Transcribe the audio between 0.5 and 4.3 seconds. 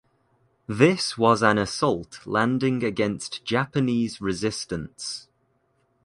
This was an assault landing against Japanese